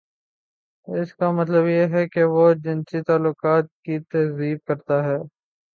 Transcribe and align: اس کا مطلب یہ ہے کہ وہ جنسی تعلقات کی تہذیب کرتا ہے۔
اس 0.87 1.13
کا 1.15 1.31
مطلب 1.31 1.67
یہ 1.67 1.85
ہے 1.93 2.07
کہ 2.07 2.23
وہ 2.23 2.53
جنسی 2.63 3.01
تعلقات 3.01 3.65
کی 3.83 3.99
تہذیب 3.99 4.57
کرتا 4.67 5.03
ہے۔ 5.03 5.17